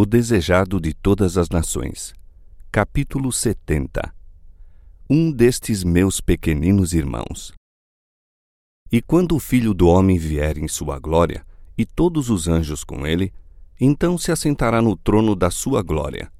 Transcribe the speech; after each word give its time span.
O 0.00 0.06
Desejado 0.06 0.80
de 0.80 0.94
Todas 0.94 1.36
as 1.36 1.48
Nações. 1.48 2.14
Capítulo 2.70 3.32
70 3.32 4.14
Um 5.10 5.32
destes 5.32 5.82
meus 5.82 6.20
pequeninos 6.20 6.92
irmãos. 6.92 7.52
E 8.92 9.02
quando 9.02 9.34
o 9.34 9.40
Filho 9.40 9.74
do 9.74 9.88
Homem 9.88 10.16
vier 10.16 10.56
em 10.56 10.68
sua 10.68 11.00
glória, 11.00 11.44
e 11.76 11.84
todos 11.84 12.30
os 12.30 12.46
anjos 12.46 12.84
com 12.84 13.04
ele, 13.04 13.32
então 13.80 14.16
se 14.16 14.30
assentará 14.30 14.80
no 14.80 14.94
trono 14.94 15.34
da 15.34 15.50
sua 15.50 15.82
glória. 15.82 16.30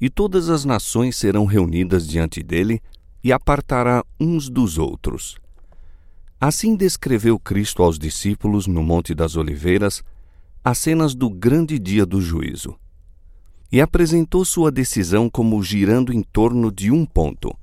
E 0.00 0.08
todas 0.08 0.48
as 0.48 0.64
nações 0.64 1.16
serão 1.16 1.44
reunidas 1.44 2.06
diante 2.06 2.40
dele, 2.40 2.80
e 3.24 3.32
apartará 3.32 4.04
uns 4.20 4.48
dos 4.48 4.78
outros. 4.78 5.40
Assim 6.40 6.76
descreveu 6.76 7.36
Cristo 7.36 7.82
aos 7.82 7.98
discípulos 7.98 8.68
no 8.68 8.80
Monte 8.80 9.12
das 9.12 9.34
Oliveiras 9.34 10.04
as 10.62 10.78
cenas 10.78 11.16
do 11.16 11.28
grande 11.28 11.80
dia 11.80 12.06
do 12.06 12.20
juízo 12.20 12.78
e 13.72 13.80
apresentou 13.80 14.44
sua 14.44 14.70
decisão 14.70 15.30
como 15.30 15.62
girando 15.62 16.12
em 16.12 16.22
torno 16.22 16.70
de 16.70 16.90
um 16.90 17.06
ponto. 17.06 17.56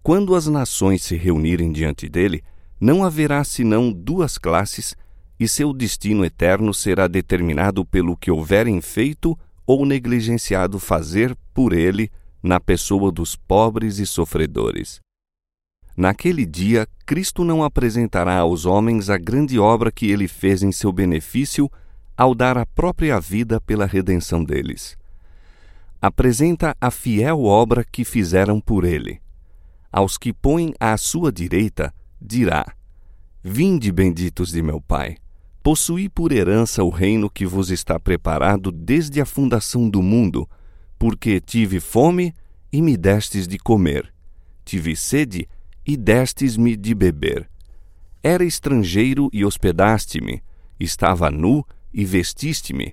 Quando 0.00 0.36
as 0.36 0.46
nações 0.46 1.02
se 1.02 1.16
reunirem 1.16 1.72
diante 1.72 2.08
dele, 2.08 2.44
não 2.80 3.02
haverá 3.04 3.42
senão 3.42 3.92
duas 3.92 4.38
classes, 4.38 4.94
e 5.40 5.48
seu 5.48 5.72
destino 5.72 6.24
eterno 6.24 6.72
será 6.72 7.08
determinado 7.08 7.84
pelo 7.84 8.16
que 8.16 8.30
houverem 8.30 8.80
feito 8.80 9.36
ou 9.66 9.84
negligenciado 9.84 10.78
fazer 10.78 11.36
por 11.52 11.72
ele 11.72 12.10
na 12.40 12.60
pessoa 12.60 13.10
dos 13.10 13.34
pobres 13.34 13.98
e 13.98 14.06
sofredores. 14.06 15.00
Naquele 15.96 16.46
dia, 16.46 16.86
Cristo 17.04 17.44
não 17.44 17.64
apresentará 17.64 18.38
aos 18.38 18.66
homens 18.66 19.10
a 19.10 19.18
grande 19.18 19.58
obra 19.58 19.90
que 19.90 20.10
ele 20.10 20.28
fez 20.28 20.62
em 20.62 20.70
seu 20.70 20.92
benefício 20.92 21.68
ao 22.16 22.34
dar 22.34 22.56
a 22.56 22.64
própria 22.64 23.18
vida 23.18 23.60
pela 23.60 23.84
redenção 23.84 24.44
deles 24.44 24.99
apresenta 26.00 26.74
a 26.80 26.90
fiel 26.90 27.44
obra 27.44 27.84
que 27.84 28.04
fizeram 28.04 28.58
por 28.60 28.84
ele. 28.84 29.20
Aos 29.92 30.16
que 30.16 30.32
põem 30.32 30.72
à 30.80 30.96
sua 30.96 31.30
direita, 31.30 31.92
dirá: 32.20 32.74
Vinde, 33.42 33.92
benditos 33.92 34.50
de 34.50 34.62
meu 34.62 34.80
Pai, 34.80 35.16
possuí 35.62 36.08
por 36.08 36.32
herança 36.32 36.82
o 36.82 36.88
reino 36.88 37.28
que 37.28 37.44
vos 37.44 37.70
está 37.70 38.00
preparado 38.00 38.72
desde 38.72 39.20
a 39.20 39.26
fundação 39.26 39.90
do 39.90 40.00
mundo, 40.00 40.48
porque 40.98 41.40
tive 41.40 41.80
fome 41.80 42.32
e 42.72 42.80
me 42.80 42.96
destes 42.96 43.46
de 43.46 43.58
comer, 43.58 44.12
tive 44.64 44.96
sede 44.96 45.48
e 45.86 45.96
destes-me 45.96 46.76
de 46.76 46.94
beber. 46.94 47.50
Era 48.22 48.44
estrangeiro 48.44 49.28
e 49.32 49.44
hospedaste-me, 49.44 50.42
estava 50.78 51.30
nu 51.30 51.64
e 51.92 52.04
vestiste-me, 52.04 52.92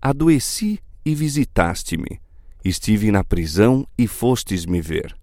adoeci 0.00 0.78
e 1.04 1.14
visitaste-me 1.14 2.20
Estive 2.68 3.10
na 3.10 3.24
prisão 3.24 3.88
e 3.96 4.06
fostes 4.06 4.66
me 4.66 4.82
ver. 4.82 5.16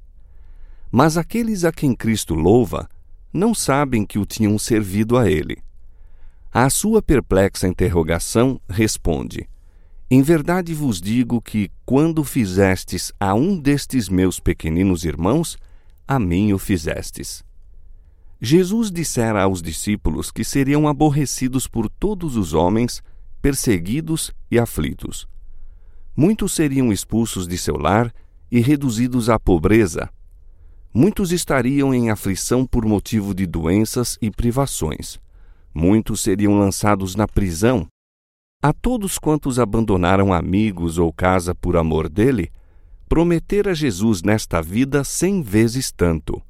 Mas 0.91 1.15
aqueles 1.15 1.63
a 1.63 1.71
quem 1.71 1.93
Cristo 1.93 2.33
louva 2.33 2.89
não 3.31 3.53
sabem 3.53 4.03
que 4.03 4.17
o 4.17 4.25
tinham 4.25 4.57
servido 4.57 5.15
a 5.15 5.29
ele. 5.29 5.59
À 6.51 6.67
sua 6.71 7.03
perplexa 7.03 7.67
interrogação, 7.67 8.59
responde: 8.67 9.47
Em 10.09 10.23
verdade 10.23 10.73
vos 10.73 10.99
digo 10.99 11.39
que, 11.39 11.69
quando 11.85 12.23
fizestes 12.23 13.13
a 13.19 13.35
um 13.35 13.59
destes 13.59 14.09
meus 14.09 14.39
pequeninos 14.39 15.05
irmãos, 15.05 15.55
a 16.07 16.17
mim 16.17 16.51
o 16.51 16.57
fizestes. 16.57 17.45
Jesus 18.41 18.89
dissera 18.89 19.43
aos 19.43 19.61
discípulos 19.61 20.31
que 20.31 20.43
seriam 20.43 20.88
aborrecidos 20.88 21.67
por 21.67 21.91
todos 21.91 22.35
os 22.38 22.53
homens, 22.53 23.03
perseguidos 23.39 24.31
e 24.49 24.57
aflitos 24.57 25.27
muitos 26.16 26.53
seriam 26.53 26.91
expulsos 26.91 27.47
de 27.47 27.58
seu 27.58 27.77
lar 27.77 28.13
e 28.52 28.59
reduzidos 28.59 29.30
à 29.30 29.39
pobreza. 29.39 30.09
Muitos 30.94 31.31
estariam 31.31 31.94
em 31.94 32.09
aflição 32.09 32.66
por 32.66 32.85
motivo 32.85 33.34
de 33.34 33.45
doenças 33.45 34.17
e 34.22 34.31
privações. 34.31 35.19
Muitos 35.73 36.22
seriam 36.22 36.57
lançados 36.57 37.16
na 37.16 37.28
prisão. 37.28 37.85
A 38.63 38.72
todos 38.72 39.19
quantos 39.19 39.59
abandonaram 39.59 40.34
amigos 40.34 40.97
ou 40.97 41.12
casa 41.12 41.53
por 41.53 41.75
amor 41.75 42.07
dele, 42.07 42.50
prometera 43.09 43.75
Jesus 43.75 44.23
nesta 44.23 44.62
vida 44.62 45.03
cem 45.03 45.41
vezes 45.41 45.91
tanto. 45.91 46.41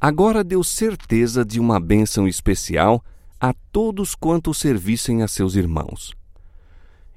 Agora 0.00 0.42
deu 0.42 0.64
certeza 0.64 1.44
de 1.44 1.60
uma 1.60 1.78
bênção 1.78 2.26
especial 2.26 3.04
a 3.38 3.52
todos 3.70 4.14
quantos 4.14 4.58
servissem 4.58 5.22
a 5.22 5.28
seus 5.28 5.54
irmãos. 5.54 6.17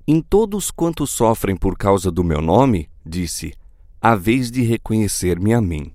Em 0.07 0.22
todos 0.22 0.72
quantos 0.72 1.12
sofrem 1.12 1.56
por 1.56 1.78
causa 1.78 2.12
do 2.12 2.23
meu 2.23 2.41
nome, 2.41 2.89
disse, 3.06 3.53
haveis 4.01 4.50
de 4.50 4.62
reconhecer-me 4.63 5.53
a 5.53 5.62
mim. 5.62 5.94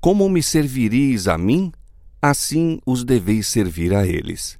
Como 0.00 0.28
me 0.28 0.42
serviris 0.42 1.26
a 1.26 1.36
mim, 1.36 1.72
assim 2.22 2.78
os 2.86 3.04
deveis 3.04 3.48
servir 3.48 3.92
a 3.92 4.06
eles. 4.06 4.58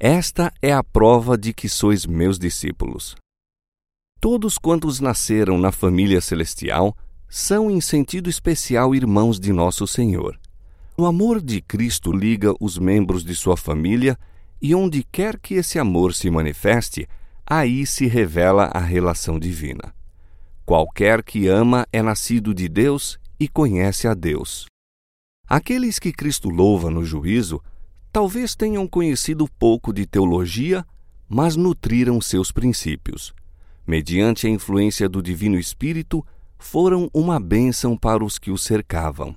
Esta 0.00 0.52
é 0.60 0.72
a 0.72 0.82
prova 0.82 1.36
de 1.36 1.52
que 1.52 1.68
sois 1.68 2.06
meus 2.06 2.38
discípulos. 2.38 3.14
Todos 4.20 4.56
quantos 4.56 4.98
nasceram 4.98 5.58
na 5.58 5.70
família 5.70 6.20
celestial 6.20 6.96
são, 7.28 7.70
em 7.70 7.80
sentido 7.80 8.30
especial, 8.30 8.94
irmãos 8.94 9.38
de 9.38 9.52
nosso 9.52 9.86
Senhor. 9.86 10.38
O 10.96 11.06
amor 11.06 11.40
de 11.40 11.60
Cristo 11.60 12.12
liga 12.12 12.54
os 12.60 12.78
membros 12.78 13.24
de 13.24 13.34
sua 13.34 13.56
família 13.56 14.18
e, 14.60 14.74
onde 14.74 15.02
quer 15.02 15.38
que 15.38 15.54
esse 15.54 15.78
amor 15.78 16.14
se 16.14 16.30
manifeste, 16.30 17.08
aí 17.46 17.86
se 17.86 18.06
revela 18.06 18.70
a 18.72 18.80
relação 18.80 19.38
divina. 19.38 19.94
Qualquer 20.64 21.22
que 21.22 21.48
ama 21.48 21.86
é 21.92 22.02
nascido 22.02 22.54
de 22.54 22.68
Deus 22.68 23.18
e 23.38 23.48
conhece 23.48 24.06
a 24.06 24.14
Deus. 24.14 24.66
Aqueles 25.48 25.98
que 25.98 26.12
Cristo 26.12 26.48
louva 26.48 26.90
no 26.90 27.04
juízo 27.04 27.62
talvez 28.12 28.54
tenham 28.54 28.86
conhecido 28.86 29.48
pouco 29.58 29.92
de 29.92 30.06
teologia, 30.06 30.86
mas 31.28 31.56
nutriram 31.56 32.20
seus 32.20 32.52
princípios. 32.52 33.34
Mediante 33.86 34.46
a 34.46 34.50
influência 34.50 35.08
do 35.08 35.22
Divino 35.22 35.58
Espírito, 35.58 36.24
foram 36.58 37.10
uma 37.12 37.40
bênção 37.40 37.96
para 37.96 38.24
os 38.24 38.38
que 38.38 38.50
o 38.50 38.56
cercavam. 38.56 39.34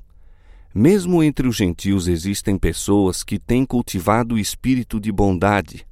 Mesmo 0.73 1.23
entre 1.23 1.47
os 1.47 1.55
gentios 1.55 2.07
existem 2.07 2.57
pessoas 2.57 3.23
que 3.23 3.39
têm 3.39 3.65
cultivado 3.65 4.35
o 4.35 4.39
espírito 4.39 4.99
de 4.99 5.11
bondade, 5.11 5.87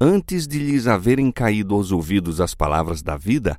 antes 0.00 0.46
de 0.46 0.58
lhes 0.58 0.86
haverem 0.86 1.30
caído 1.32 1.74
aos 1.74 1.90
ouvidos 1.90 2.40
as 2.40 2.54
palavras 2.54 3.02
da 3.02 3.16
vida, 3.16 3.58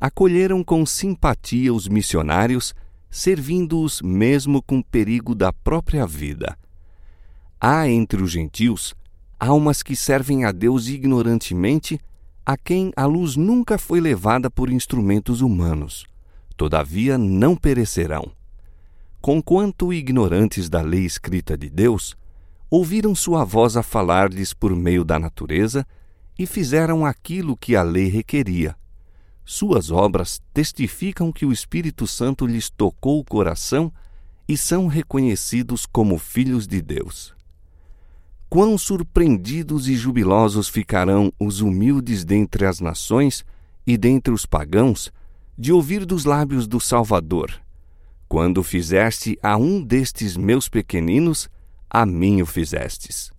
acolheram 0.00 0.62
com 0.62 0.84
simpatia 0.86 1.72
os 1.72 1.88
missionários, 1.88 2.74
servindo-os 3.10 4.00
mesmo 4.02 4.62
com 4.62 4.82
perigo 4.82 5.34
da 5.34 5.52
própria 5.52 6.06
vida. 6.06 6.56
Há 7.60 7.88
entre 7.88 8.22
os 8.22 8.30
gentios 8.30 8.94
almas 9.38 9.82
que 9.82 9.94
servem 9.94 10.44
a 10.44 10.52
Deus 10.52 10.88
ignorantemente, 10.88 12.00
a 12.44 12.56
quem 12.56 12.92
a 12.96 13.04
luz 13.04 13.36
nunca 13.36 13.76
foi 13.76 14.00
levada 14.00 14.50
por 14.50 14.70
instrumentos 14.70 15.40
humanos. 15.40 16.06
Todavia 16.56 17.18
não 17.18 17.54
perecerão. 17.54 18.30
Conquanto 19.20 19.92
ignorantes 19.92 20.68
da 20.68 20.80
lei 20.80 21.04
escrita 21.04 21.56
de 21.56 21.68
Deus, 21.68 22.16
ouviram 22.70 23.14
sua 23.14 23.44
voz 23.44 23.76
a 23.76 23.82
falar-lhes 23.82 24.52
por 24.52 24.74
meio 24.74 25.04
da 25.04 25.18
natureza 25.18 25.86
e 26.38 26.46
fizeram 26.46 27.04
aquilo 27.04 27.56
que 27.56 27.76
a 27.76 27.82
lei 27.82 28.08
requeria. 28.08 28.76
Suas 29.44 29.90
obras 29.90 30.40
testificam 30.52 31.30
que 31.30 31.46
o 31.46 31.52
Espírito 31.52 32.06
Santo 32.06 32.46
lhes 32.46 32.68
tocou 32.68 33.20
o 33.20 33.24
coração 33.24 33.92
e 34.48 34.56
são 34.56 34.86
reconhecidos 34.86 35.86
como 35.86 36.18
filhos 36.18 36.66
de 36.66 36.82
Deus. 36.82 37.34
Quão 38.48 38.76
surpreendidos 38.76 39.88
e 39.88 39.96
jubilosos 39.96 40.68
ficarão 40.68 41.32
os 41.38 41.60
humildes 41.60 42.24
dentre 42.24 42.66
as 42.66 42.80
nações 42.80 43.44
e 43.86 43.96
dentre 43.96 44.32
os 44.32 44.46
pagãos 44.46 45.12
de 45.58 45.72
ouvir 45.72 46.04
dos 46.04 46.24
lábios 46.24 46.66
do 46.66 46.80
Salvador: 46.80 47.52
Quando 48.28 48.62
fizeste 48.62 49.38
a 49.42 49.56
um 49.56 49.82
destes 49.82 50.36
meus 50.36 50.68
pequeninos, 50.68 51.48
a 51.90 52.04
mim 52.04 52.42
o 52.42 52.46
fizestes. 52.46 53.30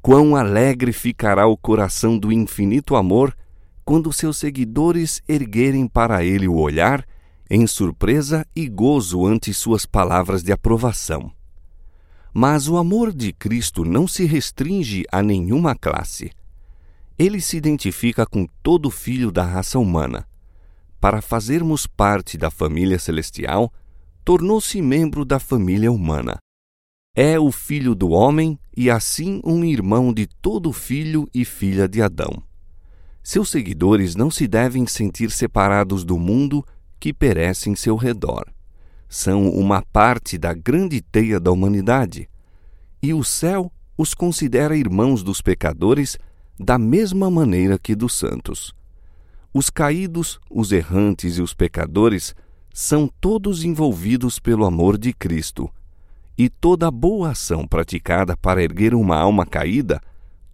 Quão 0.00 0.36
alegre 0.36 0.92
ficará 0.92 1.46
o 1.46 1.56
coração 1.56 2.18
do 2.18 2.32
infinito 2.32 2.96
amor 2.96 3.36
quando 3.84 4.12
seus 4.12 4.36
seguidores 4.36 5.22
erguerem 5.26 5.86
para 5.88 6.22
ele 6.22 6.46
o 6.46 6.56
olhar 6.56 7.06
em 7.50 7.66
surpresa 7.66 8.46
e 8.54 8.68
gozo 8.68 9.26
ante 9.26 9.52
suas 9.54 9.86
palavras 9.86 10.42
de 10.42 10.52
aprovação. 10.52 11.32
Mas 12.32 12.68
o 12.68 12.76
amor 12.76 13.12
de 13.12 13.32
Cristo 13.32 13.84
não 13.84 14.06
se 14.06 14.26
restringe 14.26 15.04
a 15.10 15.22
nenhuma 15.22 15.74
classe. 15.74 16.30
Ele 17.18 17.40
se 17.40 17.56
identifica 17.56 18.26
com 18.26 18.46
todo 18.62 18.90
filho 18.90 19.32
da 19.32 19.42
raça 19.42 19.78
humana. 19.78 20.28
Para 21.00 21.22
fazermos 21.22 21.86
parte 21.86 22.36
da 22.36 22.50
família 22.50 22.98
celestial, 22.98 23.72
tornou-se 24.24 24.80
membro 24.82 25.24
da 25.24 25.38
família 25.38 25.90
humana 25.90 26.38
é 27.20 27.36
o 27.36 27.50
filho 27.50 27.96
do 27.96 28.10
homem 28.10 28.56
e 28.76 28.88
assim 28.88 29.40
um 29.44 29.64
irmão 29.64 30.14
de 30.14 30.24
todo 30.40 30.72
filho 30.72 31.28
e 31.34 31.44
filha 31.44 31.88
de 31.88 32.00
Adão. 32.00 32.40
Seus 33.24 33.50
seguidores 33.50 34.14
não 34.14 34.30
se 34.30 34.46
devem 34.46 34.86
sentir 34.86 35.32
separados 35.32 36.04
do 36.04 36.16
mundo 36.16 36.64
que 37.00 37.12
perece 37.12 37.68
em 37.68 37.74
seu 37.74 37.96
redor. 37.96 38.44
São 39.08 39.50
uma 39.50 39.82
parte 39.82 40.38
da 40.38 40.54
grande 40.54 41.00
teia 41.00 41.40
da 41.40 41.50
humanidade. 41.50 42.30
E 43.02 43.12
o 43.12 43.24
céu 43.24 43.72
os 43.96 44.14
considera 44.14 44.76
irmãos 44.76 45.20
dos 45.24 45.42
pecadores 45.42 46.16
da 46.56 46.78
mesma 46.78 47.28
maneira 47.28 47.80
que 47.80 47.96
dos 47.96 48.14
santos. 48.14 48.72
Os 49.52 49.68
caídos, 49.70 50.38
os 50.48 50.70
errantes 50.70 51.38
e 51.38 51.42
os 51.42 51.52
pecadores 51.52 52.32
são 52.72 53.10
todos 53.20 53.64
envolvidos 53.64 54.38
pelo 54.38 54.64
amor 54.64 54.96
de 54.96 55.12
Cristo. 55.12 55.68
E 56.38 56.48
toda 56.48 56.88
boa 56.88 57.32
ação 57.32 57.66
praticada 57.66 58.36
para 58.36 58.62
erguer 58.62 58.94
uma 58.94 59.16
alma 59.16 59.44
caída, 59.44 60.00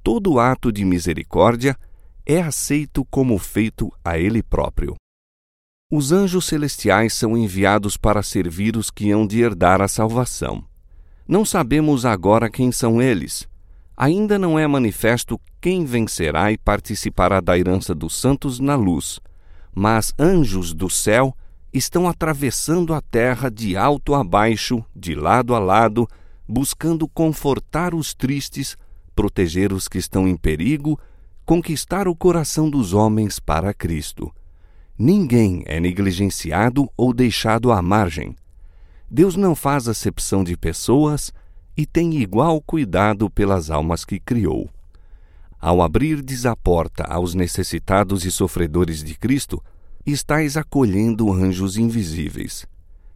todo 0.03 0.41
ato 0.41 0.73
de 0.73 0.83
misericórdia, 0.83 1.77
é 2.25 2.41
aceito 2.41 3.05
como 3.05 3.39
feito 3.39 3.93
a 4.03 4.19
Ele 4.19 4.43
próprio. 4.43 4.97
Os 5.93 6.11
anjos 6.11 6.47
celestiais 6.47 7.13
são 7.13 7.37
enviados 7.37 7.99
para 7.99 8.23
servir 8.23 8.79
os 8.79 8.91
que 8.91 9.11
hão 9.11 9.27
de 9.27 9.43
herdar 9.43 9.83
a 9.83 9.87
salvação. 9.87 10.65
Não 11.29 11.45
sabemos 11.45 12.07
agora 12.07 12.49
quem 12.49 12.73
são 12.73 13.01
eles. 13.01 13.47
Ainda 13.95 14.39
não 14.39 14.59
é 14.59 14.67
manifesto 14.67 15.39
quem 15.61 15.85
vencerá 15.85 16.51
e 16.51 16.57
participará 16.57 17.41
da 17.41 17.59
herança 17.59 17.95
dos 17.95 18.19
santos 18.19 18.59
na 18.59 18.75
luz, 18.75 19.21
mas 19.75 20.15
anjos 20.19 20.73
do 20.73 20.89
céu 20.89 21.37
estão 21.75 22.09
atravessando 22.09 22.95
a 22.95 23.01
terra 23.01 23.51
de 23.51 23.77
alto 23.77 24.15
a 24.15 24.23
baixo, 24.23 24.85
de 24.95 25.13
lado 25.17 25.57
a 25.57 25.59
lado, 25.59 26.09
buscando 26.47 27.09
confortar 27.09 27.95
os 27.95 28.15
tristes, 28.15 28.79
proteger 29.15 29.73
os 29.73 29.89
que 29.89 29.99
estão 29.99 30.29
em 30.29 30.37
perigo, 30.37 30.99
conquistar 31.45 32.07
o 32.07 32.15
coração 32.15 32.71
dos 32.71 32.93
homens 32.93 33.41
para 33.41 33.75
Cristo. 33.75 34.33
Ninguém 34.97 35.65
é 35.67 35.81
negligenciado 35.81 36.89
ou 36.97 37.13
deixado 37.13 37.73
à 37.73 37.83
margem. 37.83 38.37
Deus 39.11 39.35
não 39.35 39.57
faz 39.57 39.89
acepção 39.89 40.45
de 40.45 40.57
pessoas 40.57 41.33
e 41.77 41.85
tem 41.85 42.15
igual 42.15 42.61
cuidado 42.61 43.29
pelas 43.29 43.69
almas 43.69 44.05
que 44.05 44.21
criou. 44.21 44.71
Ao 45.61 45.83
abrirdes 45.83 46.47
a 46.47 46.55
porta 46.55 47.03
aos 47.05 47.35
necessitados 47.35 48.25
e 48.25 48.31
sofredores 48.31 49.03
de 49.03 49.15
Cristo, 49.15 49.61
estáis 50.13 50.57
acolhendo 50.57 51.33
anjos 51.33 51.77
invisíveis. 51.77 52.67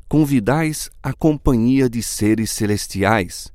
Convidais 0.09 0.91
a 1.03 1.13
companhia 1.13 1.89
de 1.89 2.03
seres 2.03 2.51
celestiais. 2.51 3.53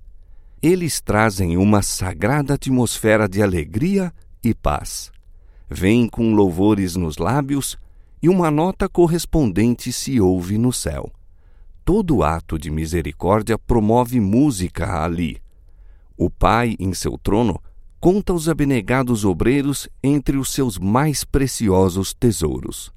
Eles 0.62 1.02
trazem 1.02 1.58
uma 1.58 1.82
sagrada 1.82 2.54
atmosfera 2.54 3.28
de 3.28 3.42
alegria 3.42 4.14
e 4.44 4.54
paz. 4.54 5.12
Vêm 5.68 6.08
com 6.08 6.34
louvores 6.34 6.96
nos 6.96 7.18
lábios 7.18 7.78
e 8.22 8.30
uma 8.30 8.52
nota 8.52 8.88
correspondente 8.88 9.92
se 9.92 10.22
ouve 10.22 10.58
no 10.58 10.72
céu. 10.72 11.12
Todo 11.84 12.24
ato 12.24 12.58
de 12.58 12.70
misericórdia 12.70 13.58
promove 13.58 14.20
música 14.20 15.04
ali. 15.04 15.42
O 16.16 16.30
Pai, 16.30 16.76
em 16.80 16.94
seu 16.94 17.18
trono, 17.18 17.60
conta 18.00 18.32
os 18.32 18.48
abnegados 18.48 19.26
obreiros 19.26 19.90
entre 20.04 20.38
os 20.38 20.54
seus 20.54 20.78
mais 20.78 21.26
preciosos 21.26 22.14
tesouros. 22.14 22.93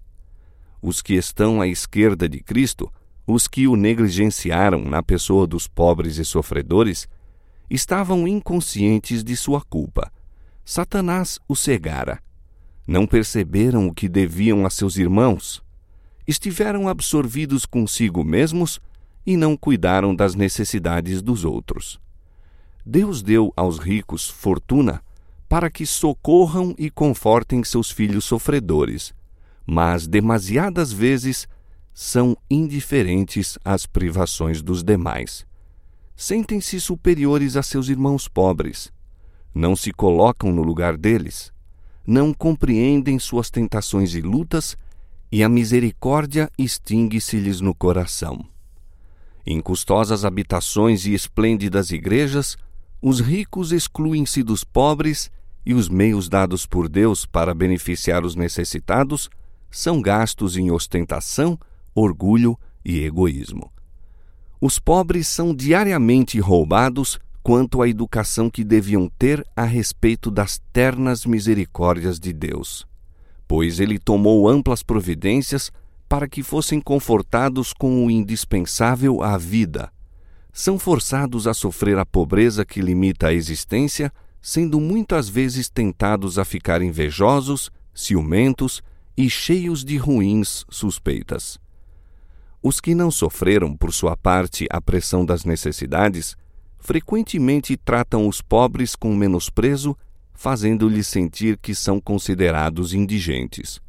Os 0.87 1.03
que 1.03 1.15
estão 1.15 1.61
à 1.61 1.67
esquerda 1.67 2.29
de 2.29 2.39
Cristo, 2.39 2.89
os 3.27 3.49
que 3.49 3.67
o 3.67 3.75
negligenciaram 3.75 4.85
na 4.85 5.03
pessoa 5.03 5.45
dos 5.45 5.67
pobres 5.67 6.17
e 6.17 6.25
sofredores, 6.25 7.09
estavam 7.69 8.29
inconscientes 8.29 9.25
de 9.25 9.37
sua 9.37 9.61
culpa. 9.61 10.13
Satanás 10.65 11.41
os 11.49 11.59
cegara. 11.59 12.23
Não 12.87 13.05
perceberam 13.05 13.89
o 13.89 13.93
que 13.93 14.09
deviam 14.09 14.65
a 14.65 14.71
seus 14.71 14.97
irmãos 14.97 15.61
estiveram 16.25 16.89
absorvidos 16.89 17.67
consigo 17.67 18.23
mesmos 18.23 18.81
e 19.27 19.37
não 19.37 19.57
cuidaram 19.57 20.15
das 20.15 20.37
necessidades 20.37 21.21
dos 21.21 21.45
outros. 21.45 22.01
Deus 22.85 23.25
deu 23.25 23.53
aos 23.57 23.81
ricos 23.81 24.31
fortuna 24.31 25.03
para 25.49 25.69
que 25.69 25.85
socorram 25.85 26.77
e 26.79 26.89
confortem 26.91 27.65
seus 27.65 27.91
filhos 27.91 28.25
sofredores, 28.25 29.13
mas 29.67 30.07
demasiadas 30.07 30.93
vezes 30.93 31.49
são 31.93 32.37
indiferentes 32.49 33.59
às 33.65 33.85
privações 33.85 34.63
dos 34.63 34.85
demais. 34.85 35.45
Sentem-se 36.15 36.81
superiores 36.81 37.57
a 37.57 37.63
seus 37.63 37.89
irmãos 37.89 38.29
pobres. 38.29 38.93
Não 39.55 39.75
se 39.75 39.93
colocam 39.93 40.53
no 40.53 40.63
lugar 40.63 40.97
deles. 40.97 41.53
Não 42.07 42.33
compreendem 42.33 43.19
suas 43.19 43.51
tentações 43.51 44.15
e 44.15 44.21
lutas 44.21 44.77
e 45.33 45.43
a 45.43 45.49
misericórdia 45.49 46.51
extingue-se-lhes 46.57 47.61
no 47.61 47.75
coração. 47.75 48.47
Em 49.45 49.61
custosas 49.61 50.25
habitações 50.25 51.07
e 51.07 51.15
esplêndidas 51.15 51.91
igrejas, 51.91 52.57
os 53.03 53.21
ricos 53.21 53.73
excluem-se 53.73 54.43
dos 54.43 54.65
pobres 54.65 55.31
e 55.65 55.75
os 55.75 55.89
meios 55.89 56.29
dados 56.29 56.67
por 56.67 56.89
Deus 56.89 57.27
para 57.27 57.55
beneficiar 57.55 58.25
os 58.25 58.37
necessitados 58.37 59.29
são 59.77 60.01
gastos 60.01 60.57
em 60.57 60.71
ostentação, 60.71 61.59
orgulho 61.95 62.59
e 62.85 63.01
egoísmo. 63.05 63.73
Os 64.61 64.79
pobres 64.79 65.29
são 65.29 65.55
diariamente 65.55 66.39
roubados 66.41 67.19
quanto 67.43 67.83
à 67.83 67.89
educação 67.89 68.49
que 68.51 68.65
deviam 68.65 69.09
ter 69.19 69.47
a 69.55 69.65
respeito 69.65 70.31
das 70.31 70.61
ternas 70.73 71.27
misericórdias 71.27 72.19
de 72.19 72.33
Deus 72.33 72.87
pois 73.47 73.81
ele 73.81 73.99
tomou 73.99 74.49
amplas 74.49 74.83
providências 74.83 75.71
para 76.09 76.29
que 76.29 76.43
fossem 76.43 76.81
confortados 76.81 77.73
com 77.73 78.05
o 78.05 78.11
indispensável 78.11 79.23
à 79.23 79.37
vida. 79.37 79.91
São 80.53 80.79
forçados 80.79 81.47
a 81.47 81.55
sofrer 81.55 81.99
a 81.99 82.07
pobreza 82.07 82.65
que 82.65 82.81
limita 82.81 83.29
a 83.29 83.35
existência, 83.35 84.13
sendo 84.41 84.81
muitas 84.81 85.29
vezes 85.29 85.69
tentados 85.69 86.39
a 86.39 86.45
ficar 86.45 86.81
invejosos, 86.81 87.71
ciumentos 87.95 88.83
e 89.17 89.31
cheios 89.31 89.85
de 89.85 89.97
ruins 89.97 90.65
suspeitas. 90.69 91.59
Os 92.63 92.81
que 92.81 92.95
não 92.95 93.11
sofreram, 93.11 93.77
por 93.77 93.93
sua 93.93 94.17
parte, 94.17 94.67
a 94.71 94.81
pressão 94.81 95.25
das 95.25 95.45
necessidades, 95.45 96.37
frequentemente 96.79 97.77
tratam 97.77 98.29
os 98.29 98.41
pobres 98.43 98.95
com 98.95 99.15
menosprezo 99.15 99.97
fazendo-lhes 100.37 101.07
sentir 101.07 101.57
que 101.57 101.75
são 101.75 101.99
considerados 101.99 102.93
indigentes. 102.93 103.81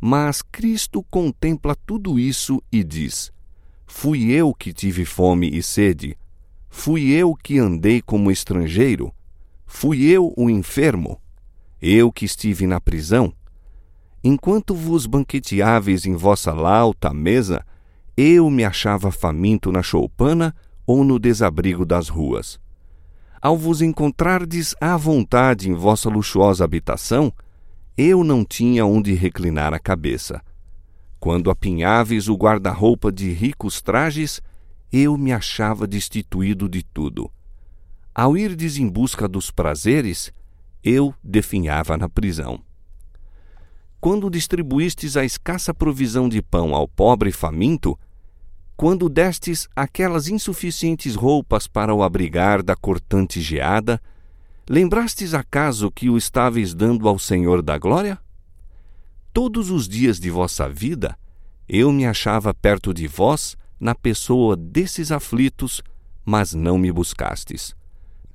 Mas 0.00 0.42
Cristo 0.42 1.02
contempla 1.10 1.74
tudo 1.74 2.18
isso 2.18 2.62
e 2.70 2.84
diz: 2.84 3.32
Fui 3.86 4.30
eu 4.30 4.54
que 4.54 4.72
tive 4.72 5.04
fome 5.04 5.48
e 5.48 5.62
sede, 5.62 6.16
fui 6.68 7.10
eu 7.10 7.34
que 7.34 7.58
andei 7.58 8.00
como 8.00 8.30
estrangeiro, 8.30 9.12
fui 9.66 10.04
eu 10.04 10.32
o 10.36 10.48
enfermo, 10.48 11.20
eu 11.80 12.12
que 12.12 12.24
estive 12.24 12.66
na 12.66 12.80
prisão. 12.80 13.32
Enquanto 14.22 14.74
vos 14.74 15.06
banqueteáveis 15.06 16.06
em 16.06 16.14
vossa 16.14 16.52
lauta 16.52 17.12
mesa, 17.14 17.64
eu 18.16 18.50
me 18.50 18.64
achava 18.64 19.10
faminto 19.10 19.70
na 19.70 19.82
choupana 19.82 20.54
ou 20.86 21.04
no 21.04 21.18
desabrigo 21.18 21.84
das 21.84 22.08
ruas 22.08 22.58
ao 23.40 23.56
vos 23.56 23.80
encontrardes 23.80 24.74
à 24.80 24.96
vontade 24.96 25.70
em 25.70 25.74
vossa 25.74 26.08
luxuosa 26.08 26.64
habitação, 26.64 27.32
eu 27.96 28.24
não 28.24 28.44
tinha 28.44 28.84
onde 28.84 29.14
reclinar 29.14 29.72
a 29.72 29.78
cabeça. 29.78 30.42
Quando 31.20 31.50
apinháveis 31.50 32.28
o 32.28 32.34
guarda-roupa 32.34 33.10
de 33.10 33.30
ricos 33.30 33.80
trajes, 33.80 34.40
eu 34.92 35.16
me 35.16 35.32
achava 35.32 35.86
destituído 35.86 36.68
de 36.68 36.82
tudo. 36.82 37.30
Ao 38.14 38.36
irdes 38.36 38.78
em 38.78 38.88
busca 38.88 39.28
dos 39.28 39.50
prazeres, 39.50 40.32
eu 40.82 41.14
definhava 41.22 41.96
na 41.96 42.08
prisão. 42.08 42.60
Quando 44.00 44.30
distribuístes 44.30 45.16
a 45.16 45.24
escassa 45.24 45.74
provisão 45.74 46.28
de 46.28 46.40
pão 46.40 46.74
ao 46.74 46.86
pobre 46.86 47.32
faminto, 47.32 47.98
quando 48.76 49.08
destes 49.08 49.68
aquelas 49.74 50.28
insuficientes 50.28 51.16
roupas 51.16 51.66
para 51.66 51.92
o 51.92 52.02
abrigar 52.02 52.62
da 52.62 52.76
cortante 52.76 53.40
geada, 53.40 54.00
lembrastes 54.70 55.34
acaso 55.34 55.90
que 55.90 56.08
o 56.08 56.16
estáveis 56.16 56.74
dando 56.74 57.08
ao 57.08 57.18
Senhor 57.18 57.60
da 57.60 57.76
glória? 57.76 58.20
Todos 59.32 59.68
os 59.68 59.88
dias 59.88 60.20
de 60.20 60.30
vossa 60.30 60.68
vida, 60.68 61.18
eu 61.68 61.90
me 61.90 62.06
achava 62.06 62.54
perto 62.54 62.94
de 62.94 63.08
vós 63.08 63.56
na 63.80 63.96
pessoa 63.96 64.56
desses 64.56 65.10
aflitos, 65.10 65.82
mas 66.24 66.54
não 66.54 66.78
me 66.78 66.92
buscastes. 66.92 67.74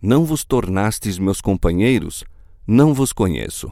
Não 0.01 0.25
vos 0.25 0.43
tornastes 0.43 1.17
meus 1.17 1.39
companheiros, 1.39 2.25
não 2.67 2.93
vos 2.93 3.13
conheço. 3.13 3.71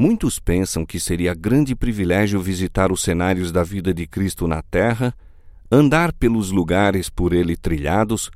Muitos 0.00 0.38
pensam 0.38 0.86
que 0.86 1.00
seria 1.00 1.34
grande 1.34 1.74
privilégio 1.74 2.40
visitar 2.40 2.92
os 2.92 3.02
cenários 3.02 3.50
da 3.50 3.64
vida 3.64 3.92
de 3.92 4.06
Cristo 4.06 4.46
na 4.46 4.62
terra 4.62 5.12
andar 5.70 6.12
pelos 6.12 6.50
lugares 6.50 7.10
por 7.10 7.32
ele 7.32 7.56
trilhados, 7.56 8.30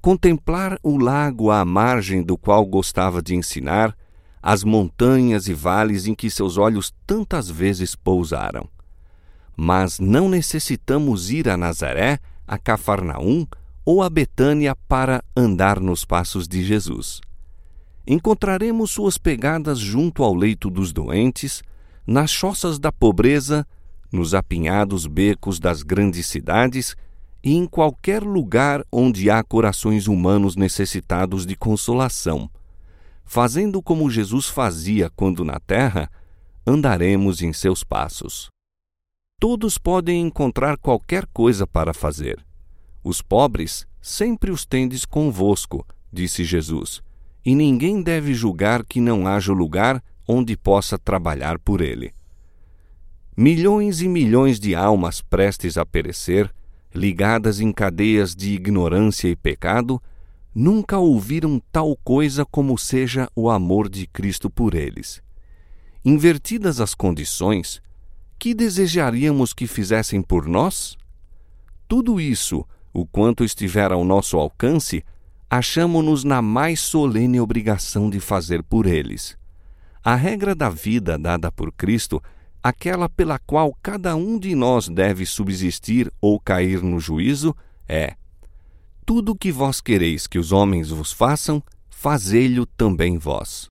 contemplar 0.00 0.78
o 0.82 0.96
lago 0.96 1.50
à 1.50 1.64
margem 1.64 2.22
do 2.22 2.36
qual 2.36 2.64
gostava 2.64 3.22
de 3.22 3.34
ensinar, 3.34 3.96
as 4.42 4.64
montanhas 4.64 5.46
e 5.46 5.54
vales 5.54 6.06
em 6.06 6.14
que 6.14 6.28
seus 6.28 6.56
olhos 6.56 6.92
tantas 7.06 7.48
vezes 7.48 7.94
pousaram. 7.94 8.68
Mas 9.56 10.00
não 10.00 10.28
necessitamos 10.28 11.30
ir 11.30 11.48
a 11.48 11.56
Nazaré, 11.56 12.18
a 12.48 12.58
Cafarnaum 12.58 13.46
ou 13.84 14.02
a 14.02 14.10
Betânia 14.10 14.74
para 14.88 15.22
andar 15.36 15.78
nos 15.78 16.04
passos 16.04 16.48
de 16.48 16.64
Jesus. 16.64 17.20
Encontraremos 18.06 18.90
suas 18.90 19.16
pegadas 19.16 19.78
junto 19.78 20.24
ao 20.24 20.34
leito 20.34 20.68
dos 20.68 20.92
doentes, 20.92 21.62
nas 22.06 22.30
choças 22.30 22.78
da 22.78 22.90
pobreza, 22.90 23.66
nos 24.10 24.34
apinhados 24.34 25.06
becos 25.06 25.60
das 25.60 25.82
grandes 25.82 26.26
cidades 26.26 26.96
e 27.42 27.54
em 27.54 27.66
qualquer 27.66 28.22
lugar 28.22 28.84
onde 28.90 29.30
há 29.30 29.42
corações 29.42 30.06
humanos 30.06 30.56
necessitados 30.56 31.46
de 31.46 31.56
consolação. 31.56 32.50
Fazendo 33.24 33.82
como 33.82 34.10
Jesus 34.10 34.46
fazia 34.46 35.08
quando 35.10 35.44
na 35.44 35.58
terra, 35.60 36.10
andaremos 36.66 37.40
em 37.40 37.52
seus 37.52 37.82
passos. 37.82 38.48
Todos 39.40 39.78
podem 39.78 40.20
encontrar 40.20 40.76
qualquer 40.76 41.26
coisa 41.32 41.66
para 41.66 41.94
fazer. 41.94 42.44
Os 43.02 43.22
pobres 43.22 43.86
sempre 44.00 44.50
os 44.50 44.64
tendes 44.64 45.04
convosco, 45.04 45.86
disse 46.12 46.44
Jesus, 46.44 47.02
e 47.44 47.54
ninguém 47.54 48.02
deve 48.02 48.34
julgar 48.34 48.84
que 48.84 49.00
não 49.00 49.26
haja 49.26 49.52
lugar 49.52 50.02
onde 50.26 50.56
possa 50.56 50.98
trabalhar 50.98 51.58
por 51.58 51.80
ele. 51.80 52.12
Milhões 53.36 54.00
e 54.00 54.08
milhões 54.08 54.60
de 54.60 54.74
almas 54.74 55.20
prestes 55.20 55.76
a 55.76 55.86
perecer, 55.86 56.52
ligadas 56.94 57.60
em 57.60 57.72
cadeias 57.72 58.34
de 58.34 58.52
ignorância 58.52 59.28
e 59.28 59.34
pecado, 59.34 60.00
nunca 60.54 60.98
ouviram 60.98 61.60
tal 61.72 61.96
coisa 62.04 62.44
como 62.44 62.76
seja 62.76 63.28
o 63.34 63.50
amor 63.50 63.88
de 63.88 64.06
Cristo 64.06 64.50
por 64.50 64.74
eles. 64.74 65.22
Invertidas 66.04 66.80
as 66.80 66.94
condições, 66.94 67.80
que 68.38 68.52
desejaríamos 68.54 69.54
que 69.54 69.66
fizessem 69.66 70.20
por 70.20 70.46
nós? 70.46 70.96
Tudo 71.88 72.20
isso, 72.20 72.66
o 72.92 73.06
quanto 73.06 73.44
estiver 73.44 73.92
ao 73.92 74.04
nosso 74.04 74.36
alcance, 74.36 75.04
achamo-nos 75.52 76.24
na 76.24 76.40
mais 76.40 76.80
solene 76.80 77.38
obrigação 77.38 78.08
de 78.08 78.18
fazer 78.18 78.62
por 78.62 78.86
eles. 78.86 79.36
A 80.02 80.14
regra 80.14 80.54
da 80.54 80.70
vida 80.70 81.18
dada 81.18 81.52
por 81.52 81.70
Cristo, 81.70 82.22
aquela 82.62 83.06
pela 83.06 83.38
qual 83.38 83.76
cada 83.82 84.16
um 84.16 84.38
de 84.38 84.54
nós 84.54 84.88
deve 84.88 85.26
subsistir 85.26 86.10
ou 86.22 86.40
cair 86.40 86.82
no 86.82 86.98
juízo, 86.98 87.54
é: 87.86 88.16
Tudo 89.04 89.32
o 89.32 89.36
que 89.36 89.52
vós 89.52 89.82
quereis 89.82 90.26
que 90.26 90.38
os 90.38 90.52
homens 90.52 90.88
vos 90.88 91.12
façam, 91.12 91.62
fazei-lo 91.90 92.64
também 92.64 93.18
vós. 93.18 93.66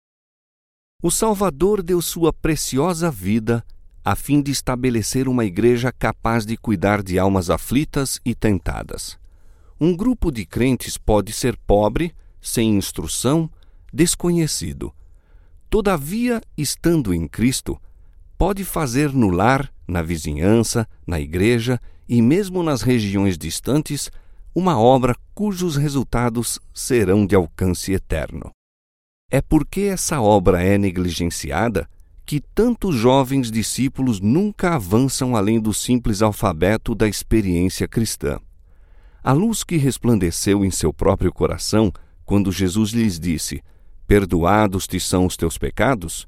O 1.02 1.10
Salvador 1.10 1.82
deu 1.82 2.00
sua 2.00 2.32
preciosa 2.32 3.10
vida 3.10 3.66
a 4.06 4.16
fim 4.16 4.40
de 4.40 4.52
estabelecer 4.52 5.28
uma 5.28 5.46
igreja 5.46 5.92
capaz 5.92 6.46
de 6.46 6.56
cuidar 6.56 7.02
de 7.02 7.18
almas 7.18 7.50
aflitas 7.50 8.22
e 8.24 8.36
tentadas. 8.36 9.21
Um 9.82 9.98
grupo 9.98 10.32
de 10.32 10.46
crentes 10.46 10.98
pode 10.98 11.34
ser 11.34 11.58
pobre, 11.58 12.14
sem 12.40 12.78
instrução, 12.78 13.50
desconhecido 13.92 14.94
Todavia, 15.72 16.42
estando 16.58 17.14
em 17.14 17.26
Cristo, 17.26 17.80
pode 18.38 18.66
fazer 18.66 19.14
no 19.14 19.30
lar, 19.30 19.74
na 19.88 20.02
vizinhança, 20.02 20.86
na 21.08 21.18
igreja 21.18 21.80
e 22.10 22.22
mesmo 22.22 22.62
nas 22.62 22.82
regiões 22.82 23.38
distantes 23.38 24.12
uma 24.54 24.78
obra 24.78 25.16
cujos 25.34 25.78
resultados 25.78 26.60
serão 26.74 27.26
de 27.26 27.36
alcance 27.36 27.94
eterno. 27.94 28.52
É 29.32 29.42
porque 29.42 29.84
essa 29.84 30.20
obra 30.20 30.62
é 30.62 30.78
negligenciada 30.78 31.90
que 32.26 32.42
tantos 32.42 32.94
jovens 32.94 33.50
discípulos 33.50 34.20
nunca 34.20 34.76
avançam 34.76 35.38
além 35.38 35.58
do 35.58 35.74
simples 35.74 36.22
alfabeto 36.22 36.94
da 36.94 37.08
experiência 37.08 37.88
cristã. 37.88 38.42
A 39.24 39.34
luz 39.34 39.64
que 39.64 39.78
resplandeceu 39.78 40.66
em 40.66 40.72
seu 40.72 40.92
próprio 40.92 41.32
coração 41.32 41.94
quando 42.26 42.52
Jesus 42.52 42.92
lhes 42.92 43.20
disse: 43.20 43.62
perdoados 44.08 44.88
te 44.88 45.00
são 45.00 45.26
os 45.26 45.38
teus 45.38 45.58
pecados, 45.58 46.28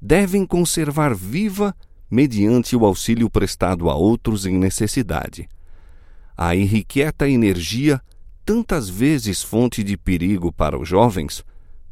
devem 0.00 0.46
conservar 0.46 1.14
viva 1.14 1.74
mediante 2.10 2.76
o 2.76 2.86
auxílio 2.86 3.28
prestado 3.28 3.90
a 3.90 3.94
outros 3.96 4.46
em 4.46 4.56
necessidade. 4.56 5.48
A 6.36 6.54
irrequieta 6.54 7.28
energia, 7.28 8.00
tantas 8.44 8.88
vezes 8.88 9.42
fonte 9.42 9.82
de 9.82 9.96
perigo 9.96 10.52
para 10.52 10.78
os 10.78 10.88
jovens, 10.88 11.44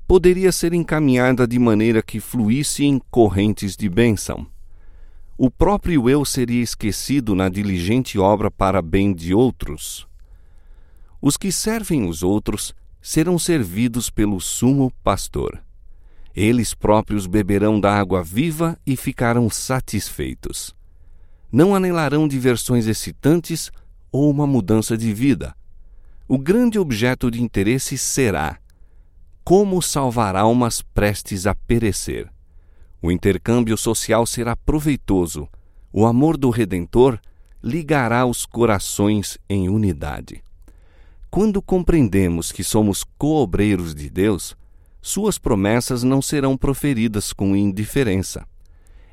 poderia 0.06 0.52
ser 0.52 0.72
encaminhada 0.72 1.46
de 1.46 1.58
maneira 1.58 2.00
que 2.00 2.20
fluísse 2.20 2.84
em 2.84 3.00
correntes 3.10 3.76
de 3.76 3.88
bênção. 3.88 4.46
O 5.36 5.50
próprio 5.50 6.08
eu 6.08 6.24
seria 6.24 6.62
esquecido 6.62 7.34
na 7.34 7.48
diligente 7.48 8.18
obra 8.18 8.50
para 8.50 8.80
bem 8.80 9.12
de 9.12 9.34
outros. 9.34 10.06
Os 11.26 11.36
que 11.36 11.50
servem 11.50 12.08
os 12.08 12.22
outros 12.22 12.72
serão 13.02 13.36
servidos 13.36 14.08
pelo 14.08 14.40
sumo 14.40 14.92
pastor. 15.02 15.60
Eles 16.32 16.72
próprios 16.72 17.26
beberão 17.26 17.80
da 17.80 17.92
água 17.98 18.22
viva 18.22 18.78
e 18.86 18.94
ficarão 18.94 19.50
satisfeitos. 19.50 20.72
Não 21.50 21.74
anelarão 21.74 22.28
diversões 22.28 22.86
excitantes 22.86 23.72
ou 24.12 24.30
uma 24.30 24.46
mudança 24.46 24.96
de 24.96 25.12
vida. 25.12 25.52
O 26.28 26.38
grande 26.38 26.78
objeto 26.78 27.28
de 27.28 27.42
interesse 27.42 27.98
será 27.98 28.60
como 29.42 29.82
salvar 29.82 30.36
almas 30.36 30.80
prestes 30.80 31.44
a 31.44 31.56
perecer. 31.56 32.30
O 33.02 33.10
intercâmbio 33.10 33.76
social 33.76 34.26
será 34.26 34.54
proveitoso. 34.54 35.48
O 35.92 36.06
amor 36.06 36.36
do 36.36 36.50
Redentor 36.50 37.18
ligará 37.60 38.24
os 38.24 38.46
corações 38.46 39.36
em 39.48 39.68
unidade. 39.68 40.45
Quando 41.36 41.60
compreendemos 41.60 42.50
que 42.50 42.64
somos 42.64 43.04
coobreiros 43.18 43.94
de 43.94 44.08
Deus, 44.08 44.56
suas 45.02 45.36
promessas 45.36 46.02
não 46.02 46.22
serão 46.22 46.56
proferidas 46.56 47.30
com 47.30 47.54
indiferença. 47.54 48.46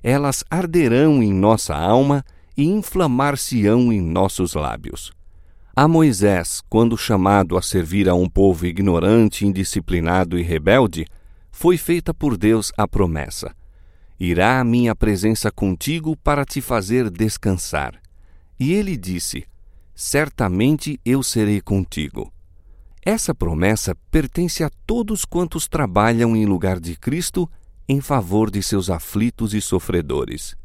Elas 0.02 0.42
arderão 0.50 1.22
em 1.22 1.34
nossa 1.34 1.76
alma 1.76 2.24
e 2.56 2.64
inflamar-se-ão 2.64 3.92
em 3.92 4.00
nossos 4.00 4.54
lábios. 4.54 5.12
A 5.76 5.86
Moisés, 5.86 6.62
quando 6.70 6.98
chamado 6.98 7.58
a 7.58 7.62
servir 7.62 8.08
a 8.08 8.16
um 8.16 8.30
povo 8.30 8.66
ignorante, 8.66 9.46
indisciplinado 9.46 10.40
e 10.40 10.44
rebelde, 10.44 11.06
foi 11.52 11.76
feita 11.76 12.14
por 12.14 12.38
Deus 12.38 12.72
a 12.78 12.88
promessa: 12.88 13.54
Irá 14.18 14.62
a 14.62 14.64
minha 14.64 14.96
presença 14.96 15.52
contigo 15.52 16.16
para 16.16 16.46
te 16.46 16.62
fazer 16.62 17.10
descansar. 17.10 18.02
E 18.58 18.72
ele 18.72 18.96
disse: 18.96 19.46
certamente 19.96 21.00
eu 21.06 21.22
serei 21.22 21.62
contigo. 21.62 22.32
Essa 23.06 23.36
promessa 23.36 23.96
pertence 24.10 24.64
a 24.64 24.72
todos 24.88 25.26
quantos 25.26 25.68
trabalham 25.68 26.36
em 26.36 26.46
lugar 26.46 26.80
de 26.80 26.96
Cristo 26.96 27.50
em 27.88 28.00
favor 28.00 28.50
de 28.50 28.64
seus 28.64 28.90
aflitos 28.90 29.54
e 29.54 29.60
sofredores. 29.60 30.56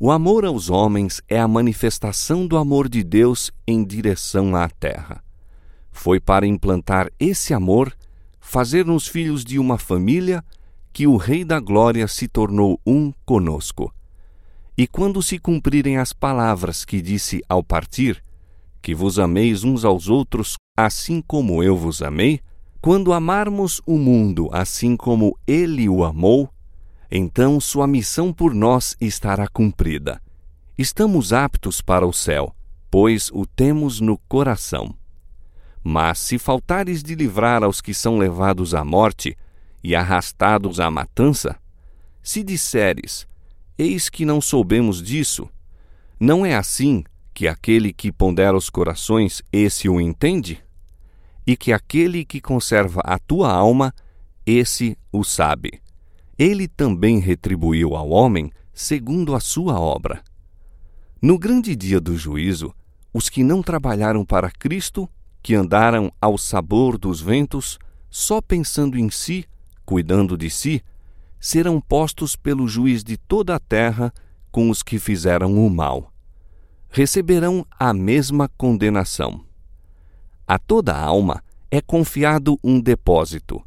O 0.00 0.10
amor 0.10 0.44
aos 0.44 0.70
homens 0.70 1.20
é 1.28 1.40
a 1.40 1.48
manifestação 1.48 2.46
do 2.46 2.56
amor 2.56 2.88
de 2.88 3.02
Deus 3.02 3.50
em 3.66 3.84
direção 3.84 4.54
à 4.54 4.68
terra. 4.68 5.22
Foi 5.90 6.20
para 6.20 6.46
implantar 6.46 7.10
esse 7.18 7.52
amor, 7.52 7.92
fazer-nos 8.40 9.06
filhos 9.06 9.44
de 9.44 9.58
uma 9.58 9.78
família, 9.78 10.44
que 10.92 11.06
o 11.06 11.16
Rei 11.16 11.44
da 11.44 11.60
Glória 11.60 12.06
se 12.08 12.28
tornou 12.28 12.80
um 12.86 13.12
conosco. 13.24 13.92
E 14.76 14.86
quando 14.86 15.22
se 15.22 15.38
cumprirem 15.38 15.96
as 15.98 16.12
palavras 16.12 16.84
que 16.84 17.00
disse 17.00 17.42
ao 17.48 17.62
partir, 17.62 18.22
que 18.88 18.94
vos 18.94 19.18
ameis 19.18 19.64
uns 19.64 19.84
aos 19.84 20.08
outros, 20.08 20.56
assim 20.74 21.20
como 21.20 21.62
eu 21.62 21.76
vos 21.76 22.00
amei, 22.00 22.40
quando 22.80 23.12
amarmos 23.12 23.82
o 23.84 23.98
mundo 23.98 24.48
assim 24.50 24.96
como 24.96 25.38
ele 25.46 25.90
o 25.90 26.02
amou, 26.02 26.48
então 27.10 27.60
sua 27.60 27.86
missão 27.86 28.32
por 28.32 28.54
nós 28.54 28.96
estará 28.98 29.46
cumprida. 29.46 30.22
Estamos 30.78 31.34
aptos 31.34 31.82
para 31.82 32.06
o 32.06 32.14
céu, 32.14 32.56
pois 32.90 33.30
o 33.30 33.44
temos 33.44 34.00
no 34.00 34.16
coração. 34.26 34.94
Mas 35.84 36.18
se 36.20 36.38
faltares 36.38 37.02
de 37.02 37.14
livrar 37.14 37.62
aos 37.62 37.82
que 37.82 37.92
são 37.92 38.16
levados 38.16 38.74
à 38.74 38.82
morte 38.82 39.36
e 39.84 39.94
arrastados 39.94 40.80
à 40.80 40.90
matança, 40.90 41.60
se 42.22 42.42
disseres, 42.42 43.28
eis 43.76 44.08
que 44.08 44.24
não 44.24 44.40
soubemos 44.40 45.02
disso, 45.02 45.46
não 46.18 46.46
é 46.46 46.54
assim 46.54 47.04
que 47.38 47.46
aquele 47.46 47.92
que 47.92 48.10
pondera 48.10 48.56
os 48.56 48.68
corações, 48.68 49.44
esse 49.52 49.88
o 49.88 50.00
entende? 50.00 50.60
E 51.46 51.56
que 51.56 51.72
aquele 51.72 52.24
que 52.24 52.40
conserva 52.40 53.00
a 53.04 53.16
tua 53.16 53.52
alma, 53.52 53.94
esse 54.44 54.98
o 55.12 55.22
sabe. 55.22 55.80
Ele 56.36 56.66
também 56.66 57.20
retribuiu 57.20 57.94
ao 57.94 58.10
homem 58.10 58.50
segundo 58.74 59.36
a 59.36 59.38
sua 59.38 59.78
obra. 59.78 60.20
No 61.22 61.38
grande 61.38 61.76
dia 61.76 62.00
do 62.00 62.16
juízo, 62.16 62.74
os 63.14 63.28
que 63.28 63.44
não 63.44 63.62
trabalharam 63.62 64.24
para 64.24 64.50
Cristo, 64.50 65.08
que 65.40 65.54
andaram 65.54 66.12
ao 66.20 66.36
sabor 66.36 66.98
dos 66.98 67.20
ventos, 67.20 67.78
só 68.10 68.40
pensando 68.42 68.98
em 68.98 69.08
si, 69.10 69.44
cuidando 69.86 70.36
de 70.36 70.50
si, 70.50 70.82
serão 71.38 71.80
postos 71.80 72.34
pelo 72.34 72.66
juiz 72.66 73.04
de 73.04 73.16
toda 73.16 73.54
a 73.54 73.60
terra 73.60 74.12
com 74.50 74.70
os 74.70 74.82
que 74.82 74.98
fizeram 74.98 75.64
o 75.64 75.70
mal. 75.70 76.12
Receberão 76.90 77.66
a 77.78 77.92
mesma 77.92 78.48
condenação. 78.56 79.44
A 80.46 80.58
toda 80.58 80.96
alma 80.96 81.44
é 81.70 81.80
confiado 81.80 82.58
um 82.64 82.80
depósito. 82.80 83.62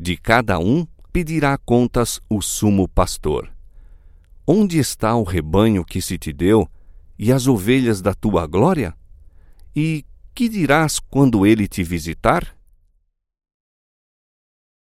De 0.00 0.16
cada 0.16 0.58
um 0.58 0.86
pedirá 1.12 1.56
contas 1.58 2.20
o 2.28 2.40
sumo 2.40 2.88
pastor. 2.88 3.52
Onde 4.46 4.78
está 4.78 5.14
o 5.14 5.22
rebanho 5.22 5.84
que 5.84 6.00
se 6.00 6.16
te 6.16 6.32
deu 6.32 6.68
e 7.18 7.32
as 7.32 7.46
ovelhas 7.46 8.00
da 8.00 8.14
tua 8.14 8.46
glória? 8.46 8.94
E 9.74 10.04
que 10.34 10.48
dirás 10.48 10.98
quando 10.98 11.46
ele 11.46 11.68
te 11.68 11.82
visitar? 11.82 12.55